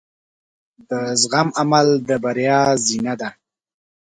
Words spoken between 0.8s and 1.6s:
د زغم